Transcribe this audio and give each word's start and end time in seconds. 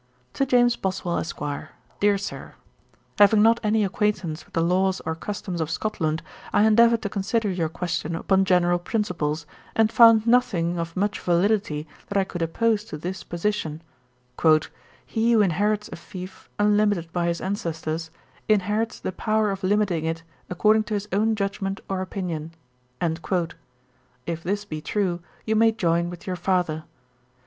'To 0.33 0.47
JAMES 0.47 0.77
BOSWELL, 0.77 1.19
ESQ. 1.19 1.67
'DEAR 1.99 2.17
SIR, 2.17 2.55
'Having 3.19 3.43
not 3.43 3.59
any 3.61 3.83
acquaintance 3.85 4.43
with 4.43 4.53
the 4.55 4.63
laws 4.63 4.99
or 5.05 5.13
customs 5.13 5.61
of 5.61 5.69
Scotland, 5.69 6.23
I 6.51 6.63
endeavoured 6.65 7.03
to 7.03 7.09
consider 7.09 7.51
your 7.51 7.69
question 7.69 8.15
upon 8.15 8.43
general 8.45 8.79
principles, 8.79 9.45
and 9.75 9.91
found 9.91 10.25
nothing 10.25 10.79
of 10.79 10.97
much 10.97 11.19
validity 11.19 11.87
that 12.09 12.17
I 12.17 12.23
could 12.23 12.41
oppose 12.41 12.83
to 12.85 12.97
this 12.97 13.23
position: 13.23 13.83
"He 15.05 15.33
who 15.33 15.41
inherits 15.43 15.87
a 15.93 15.97
fief 15.97 16.49
unlimited 16.57 17.13
by 17.13 17.27
his 17.27 17.39
ancestors, 17.39 18.09
inherits 18.49 18.99
the 18.99 19.11
power 19.11 19.51
of 19.51 19.61
limiting 19.63 20.05
it 20.05 20.23
according 20.49 20.85
to 20.85 20.95
his 20.95 21.07
own 21.13 21.35
judgement 21.35 21.79
or 21.87 22.01
opinion." 22.01 22.53
If 22.99 24.41
this 24.41 24.65
be 24.65 24.81
true, 24.81 25.19
you 25.45 25.55
may 25.55 25.71
join 25.71 26.09
with 26.09 26.25
your 26.25 26.37
father. 26.37 26.85